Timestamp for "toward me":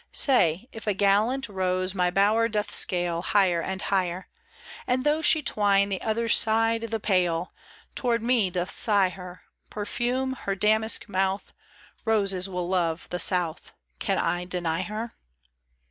7.93-8.49